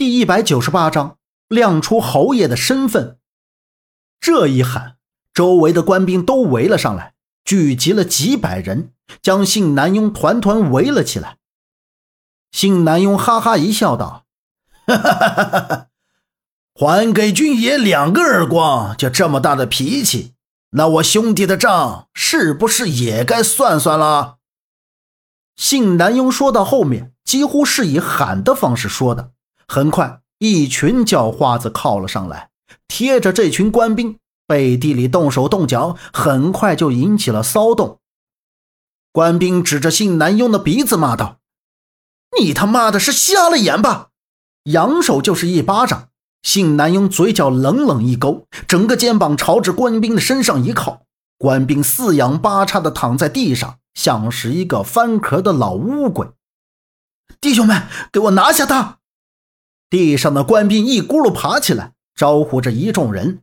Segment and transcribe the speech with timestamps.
[0.00, 3.18] 第一百九十八章亮出侯爷的身份。
[4.18, 4.96] 这一喊，
[5.34, 7.12] 周围的官兵都围了上来，
[7.44, 11.36] 聚集了几百人，将信南雍团团围了起来。
[12.50, 14.24] 信南雍哈哈一笑，道
[14.88, 15.86] ：“哈哈哈哈哈！
[16.74, 20.32] 还给军爷两个耳光，就这么大的脾气，
[20.70, 24.38] 那我兄弟的账是不是也该算算了？”
[25.60, 29.32] 信南雍说到后面，几乎是以喊的方式说的。
[29.72, 32.50] 很快，一群叫花子靠了上来，
[32.88, 38.00] 贴着这群官兵，背地里动手动脚，很快就引起了骚动。
[39.12, 41.36] 官兵指着信南雍的鼻子骂道
[42.36, 44.08] ：“你他妈的是瞎了眼吧！”
[44.66, 46.08] 扬手就是一巴掌。
[46.42, 51.02] 信南雍嘴角冷冷一勾，整个肩膀朝着官兵的身上一靠，
[51.38, 53.78] 官兵四仰八叉的躺在地上。
[53.94, 56.26] 像是一个翻壳的老乌龟，
[57.40, 58.99] 弟兄们，给我拿下他！
[59.90, 63.42] 地上的官兵一咕噜爬起来，招呼着一众人。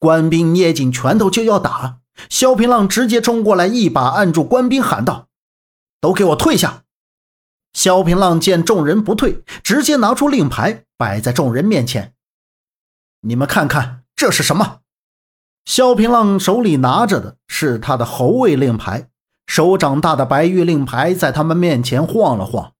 [0.00, 5.28] 官兵捏紧拳头就要打，萧平浪直接冲过来，一把按住官兵，喊道
[6.02, 6.82] ：“都给我退下！”
[7.72, 12.12] 萧平浪见众人不退，直接拿出令牌摆在众人面前
[13.22, 14.80] ：“你们看看这是什么？”
[15.64, 19.08] 萧平浪手里拿着的是他的侯位令牌。
[19.46, 22.72] 手掌大的白玉令牌在他们面前晃了晃，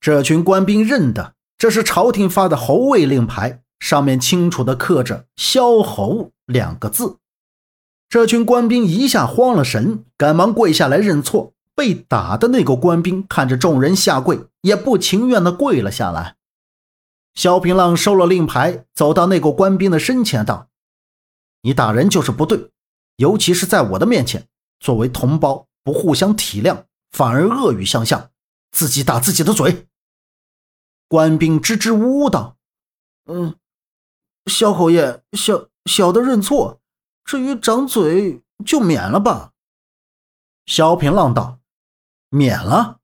[0.00, 7.18] 这群官兵认得这是朝廷发的侯位令牌，上面清楚地刻着“萧侯”两个字。
[8.08, 11.52] 这群官兵一下慌了神，赶忙跪下来认错。
[11.74, 16.36] 被打的那个官兵看着众人下跪，也不情愿地跪了下来。
[17.34, 20.68] 萧平浪收了令牌，走到那个官兵的身前道
[21.62, 22.70] ：“你打人就是不对，
[23.16, 24.46] 尤其是在我的面前，
[24.80, 28.30] 作为同胞。”不互相体谅，反而恶语相向，
[28.72, 29.86] 自己打自己的嘴。
[31.08, 32.56] 官兵支支吾吾道
[33.26, 33.56] ：“嗯，
[34.46, 36.80] 萧侯爷，小小的认错。
[37.24, 39.52] 至于掌嘴，就免了吧。”
[40.66, 41.58] 萧平浪道
[42.30, 42.98] ：“免了？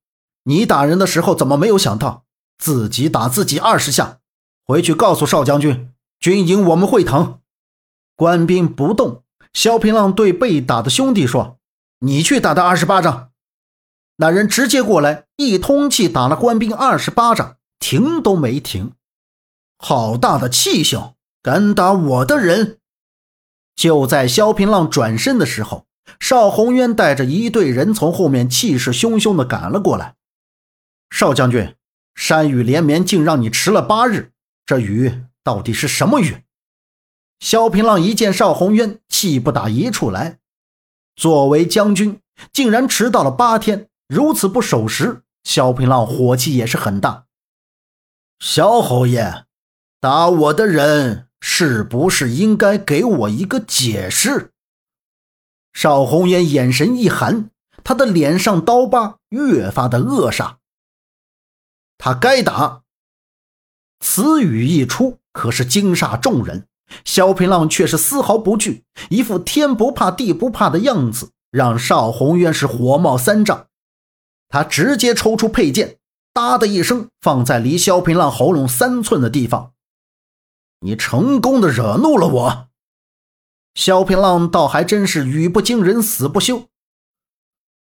[0.45, 2.25] 你打人的时候怎么没有想到
[2.59, 4.19] 自己打自己二十下？
[4.65, 7.41] 回去告诉少将军，军营我们会疼。”
[8.17, 9.25] 官兵不动。
[9.53, 11.59] 萧平浪对被打的兄弟说。
[12.05, 13.31] 你去打他二十巴掌，
[14.17, 17.59] 那人直接过来一通气打了官兵二十巴掌，
[17.93, 18.93] 停都没停。
[19.77, 22.79] 好大的气性，敢打我的人！
[23.77, 25.85] 就在萧平浪转身的时候，
[26.19, 30.15] 邵宏渊带着一队人从后面气势汹汹地赶了过来。
[31.11, 31.75] 邵将军，
[32.15, 34.33] 山雨连绵，竟让你迟了八日，
[34.65, 36.45] 这雨到底是什么雨？
[37.41, 40.39] 萧平浪一见邵宏渊，气不打一处来。
[41.15, 42.19] 作为将军，
[42.55, 47.27] 竟然迟到了八天，如此不守时，萧平浪火气也是很大。
[48.45, 49.45] 萧侯爷，
[50.01, 54.51] 打我的人是不是应该给我一个解释？
[55.73, 57.51] 邵红渊眼神一寒，
[57.85, 60.57] 他的脸上刀疤越发的恶煞。
[61.97, 62.83] 他该打。
[64.01, 66.67] 此语一出，可是惊煞众人。
[67.05, 73.69] 萧平浪却是丝毫不惧，一副天不怕地不怕的样子，让邵宏渊是火冒三丈。
[74.49, 76.01] 他直接抽出佩剑，
[76.33, 79.73] 哒的一声放在离萧平浪喉咙三寸的地方。
[80.81, 82.69] 你成功的惹怒了我，
[83.75, 86.69] 萧平浪倒还真是语不惊人死不休。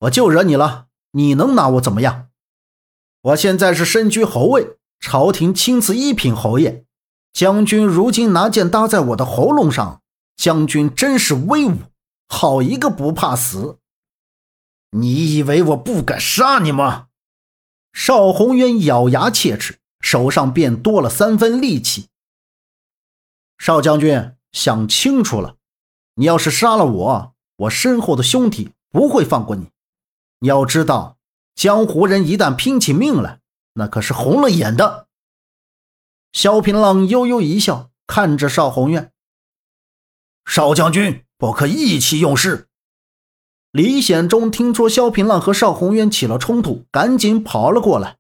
[0.01, 2.29] 我就惹你了，你能拿我怎么样？
[3.23, 6.85] 我现在是身居侯位，朝廷亲赐一品侯爷。
[7.33, 10.01] 将军如今拿剑搭在我的喉咙上，
[10.37, 11.79] 将军真是威武，
[12.29, 13.79] 好一个不怕死！
[14.93, 17.06] 你以为我不敢杀你吗？
[17.97, 22.11] 邵宏渊咬牙切齿，手上便多了三分力气。
[23.57, 25.57] 邵将军想清楚了，
[26.17, 29.71] 你要是杀了我，我身后的兄弟不会放过你。
[30.41, 31.17] 你要知道，
[31.55, 33.41] 江湖人一旦拼起命来，
[33.73, 35.09] 那可是红了眼的。
[36.33, 39.11] 萧平浪悠悠一笑，看着邵宏渊
[40.45, 42.66] ：“邵将军不可意气用事。”
[43.77, 48.17] 李显忠听说萧平浪和邵宏渊起了冲突，赶紧跑了过来。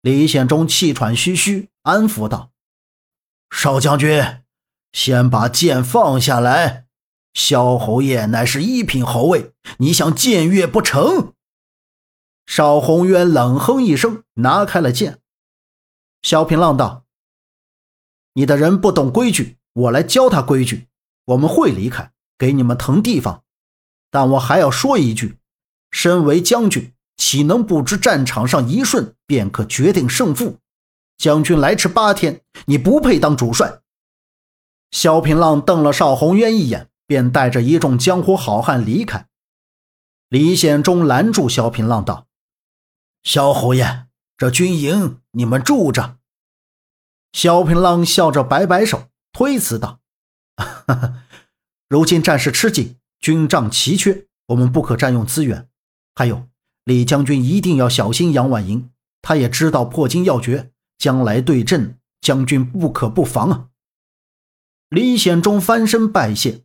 [0.00, 2.52] 李显忠气喘吁吁，安抚道
[3.50, 4.44] ：“邵将军，
[4.92, 6.86] 先把剑放下来。
[7.34, 11.32] 萧侯爷乃是一品侯位，你想僭越不成？”
[12.46, 15.18] 邵宏渊冷哼一声，拿开了剑。
[16.22, 17.02] 萧平浪道。
[18.34, 20.86] 你的人不懂规矩，我来教他规矩。
[21.24, 23.42] 我们会离开，给你们腾地方，
[24.10, 25.38] 但我还要说一句：
[25.90, 30.58] 身为将军，岂能不知战场上一瞬便可决定胜负？
[31.16, 33.80] 将军来迟八天，你不配当主帅。
[34.90, 39.26] 萧平浪瞪了邵宏渊一眼，便带着一众江湖好汉离开。
[40.28, 42.26] 李显忠拦住萧平浪道
[43.22, 46.18] ：“萧侯爷，这军营你们住着。”
[47.32, 50.00] 萧平浪笑着摆摆手，推辞道
[51.90, 55.68] ：“如今战事吃紧，军帐奇缺，我们不可占用资源。
[56.14, 56.48] 还有，
[56.84, 58.90] 李将军一定要小心杨婉莹，
[59.22, 63.66] 他也知道破金要诀，将来对阵，将军不可不防啊。”
[64.90, 66.62] 李显忠翻身拜谢。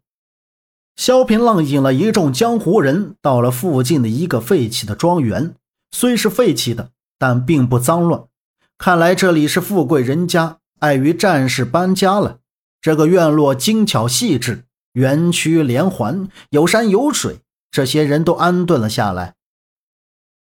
[0.96, 5.56] 萧平浪引了一众江湖人到了附近的一个废弃的庄园，
[5.92, 8.24] 虽是废弃的，但并不脏乱。
[8.78, 12.40] 看来这里是富贵人家，碍于战事搬家了。
[12.82, 14.64] 这个院落精巧细致，
[14.96, 19.36] 园区连环，有山有水，这些人都安顿了下来。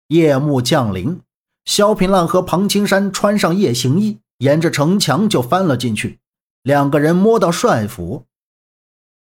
[0.09, 1.23] 夜幕降临，
[1.65, 6.19] 萧平浪和庞青山穿上夜行衣，沿着城墙就翻了进去。
[6.63, 8.27] 两个人摸到帅府，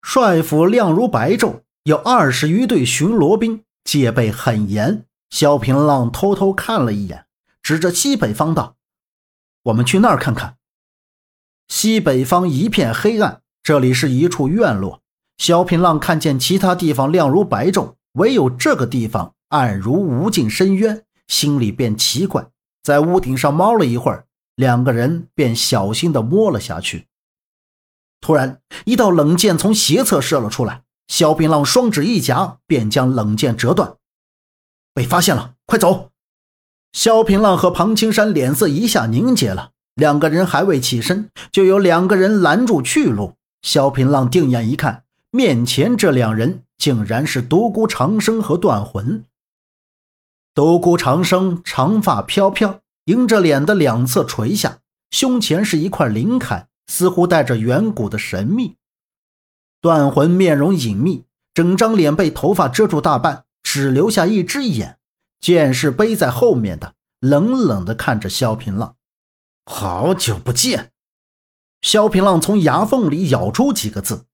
[0.00, 5.04] 帅府亮如白昼，有二十余队巡逻兵，戒备很严。
[5.28, 7.26] 萧平浪偷偷看了一眼，
[7.62, 8.76] 指着西北方道
[9.64, 10.56] ：“我们去那儿看看。”
[11.68, 15.02] 西北方一片黑暗，这里是一处院落。
[15.40, 22.46] 萧平浪看见其他地方亮如白昼，唯有这个地方暗如无尽深渊，心里便奇怪。
[22.82, 27.06] 在屋顶上猫了一会儿，两个人便小心地摸了下去。
[28.20, 30.82] 突然，一道冷箭从斜侧射了出来。
[31.08, 33.94] 萧平浪双指一夹，便将冷箭折断。
[34.92, 36.10] 被发现了，快走！
[36.92, 39.70] 萧平浪和庞青山脸色一下凝结了。
[39.94, 43.36] 两个人还未起身，就有两个人拦住去路。
[43.62, 49.24] 萧平浪定眼一看，面前这两人竟然是独孤长生和断魂。
[50.54, 54.78] 独孤长生长发飘飘，迎着脸的两侧垂下，
[55.10, 56.66] 胸前是一块灵铠。
[56.90, 58.74] 似乎带着远古的神秘。
[59.80, 61.24] 断魂面容隐秘，
[61.54, 64.98] 整张脸被头发遮住大半，只留下一只眼，
[65.40, 68.96] 剑是背在后面的，冷冷地看着萧平浪。
[69.64, 70.90] 好久不见。
[71.80, 74.26] 萧平浪从牙缝里咬出几个字。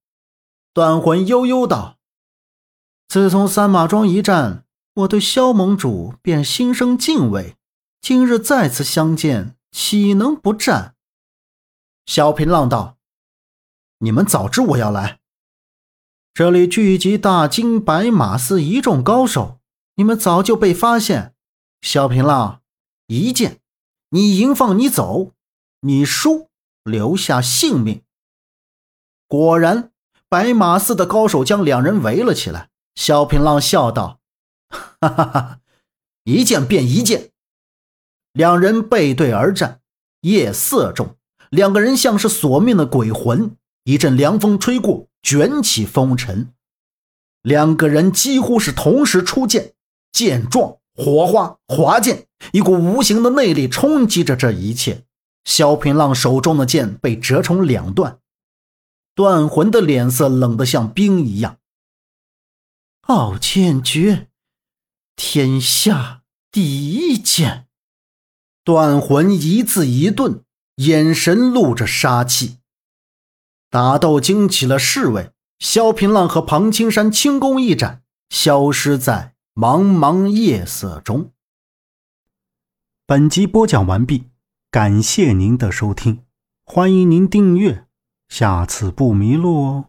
[0.76, 1.96] 断魂悠悠道
[3.08, 7.56] ：“自从三马庄一战，我对萧盟主便心生敬畏，
[8.02, 10.94] 今日再次相见，岂能不战？”
[12.04, 12.98] 萧平浪道
[14.00, 15.20] ：“你们早知我要来，
[16.34, 19.58] 这里聚集大金白马寺一众高手，
[19.94, 21.34] 你们早就被发现。
[21.80, 22.60] 萧平浪，
[23.06, 23.62] 一剑，
[24.10, 25.32] 你赢放你走，
[25.80, 26.50] 你输
[26.84, 28.02] 留下性命。”
[29.26, 29.90] 果然，
[30.28, 32.68] 白马寺的高手将两人围了起来。
[32.94, 34.20] 萧平浪笑道
[34.68, 35.60] ：“哈哈哈，
[36.24, 37.30] 一剑便一剑。”
[38.32, 39.80] 两人背对而战，
[40.22, 41.16] 夜色中。
[41.50, 46.52] 两个人像是索命的鬼魂，一阵凉风吹过，卷起风尘。
[47.42, 49.74] 两个人几乎是同时出剑，
[50.10, 55.04] 剑状、火花、滑剑，一股无形的内力冲击着这一切。
[55.44, 58.18] 萧平浪手中的剑被折成两段，
[59.16, 61.58] 断魂的脸色冷得像冰一样。
[63.06, 64.28] 傲剑诀，
[65.16, 66.22] 天下
[66.52, 67.66] 第一剑。
[68.62, 70.44] 断魂一字一顿。
[70.76, 72.58] 眼神露着杀气，
[73.70, 75.32] 打斗惊起了侍卫。
[75.58, 81.32] 萧平浪和庞青山轻功一展，消失在茫茫夜色中。
[83.06, 84.26] 本集播讲完毕，
[84.70, 86.24] 感谢您的收听，
[86.66, 87.85] 欢迎您订阅，
[88.28, 89.84] 下次不迷路哦。